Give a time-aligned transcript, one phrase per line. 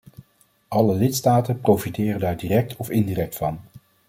[0.67, 3.59] Alle lidstaten profiteren daar direct of indirect van.